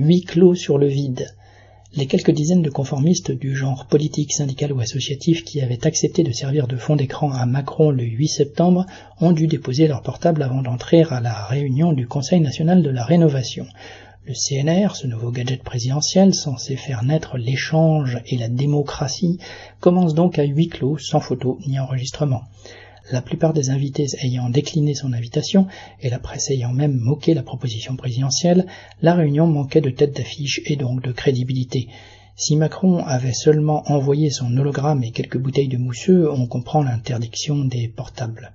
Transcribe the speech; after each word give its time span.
huis 0.00 0.22
clos 0.22 0.54
sur 0.54 0.78
le 0.78 0.86
vide. 0.86 1.28
Les 1.94 2.06
quelques 2.06 2.30
dizaines 2.30 2.62
de 2.62 2.70
conformistes 2.70 3.32
du 3.32 3.54
genre 3.54 3.84
politique, 3.86 4.32
syndical 4.32 4.72
ou 4.72 4.80
associatif 4.80 5.44
qui 5.44 5.60
avaient 5.60 5.86
accepté 5.86 6.22
de 6.22 6.32
servir 6.32 6.68
de 6.68 6.76
fond 6.76 6.96
d'écran 6.96 7.32
à 7.32 7.44
Macron 7.44 7.90
le 7.90 8.04
8 8.04 8.28
septembre 8.28 8.86
ont 9.20 9.32
dû 9.32 9.46
déposer 9.46 9.88
leur 9.88 10.02
portable 10.02 10.42
avant 10.42 10.62
d'entrer 10.62 11.02
à 11.02 11.20
la 11.20 11.44
réunion 11.46 11.92
du 11.92 12.06
Conseil 12.06 12.40
national 12.40 12.82
de 12.82 12.90
la 12.90 13.04
rénovation. 13.04 13.66
Le 14.24 14.32
CNR, 14.32 14.96
ce 14.96 15.06
nouveau 15.06 15.30
gadget 15.30 15.62
présidentiel 15.62 16.32
censé 16.32 16.76
faire 16.76 17.02
naître 17.04 17.36
l'échange 17.36 18.22
et 18.26 18.38
la 18.38 18.48
démocratie, 18.48 19.38
commence 19.80 20.14
donc 20.14 20.38
à 20.38 20.44
huis 20.44 20.68
clos, 20.68 20.96
sans 20.96 21.20
photo 21.20 21.58
ni 21.66 21.78
enregistrement 21.78 22.42
la 23.12 23.22
plupart 23.22 23.52
des 23.52 23.70
invités 23.70 24.06
ayant 24.22 24.48
décliné 24.48 24.94
son 24.94 25.12
invitation, 25.12 25.66
et 26.00 26.10
la 26.10 26.18
presse 26.18 26.50
ayant 26.50 26.72
même 26.72 26.96
moqué 26.96 27.34
la 27.34 27.42
proposition 27.42 27.96
présidentielle, 27.96 28.66
la 29.02 29.14
réunion 29.14 29.46
manquait 29.46 29.80
de 29.80 29.90
tête 29.90 30.16
d'affiche 30.16 30.60
et 30.66 30.76
donc 30.76 31.02
de 31.02 31.12
crédibilité. 31.12 31.88
Si 32.36 32.56
Macron 32.56 32.98
avait 32.98 33.34
seulement 33.34 33.82
envoyé 33.90 34.30
son 34.30 34.56
hologramme 34.56 35.04
et 35.04 35.10
quelques 35.10 35.38
bouteilles 35.38 35.68
de 35.68 35.76
mousseux, 35.76 36.30
on 36.30 36.46
comprend 36.46 36.82
l'interdiction 36.82 37.64
des 37.64 37.88
portables. 37.88 38.52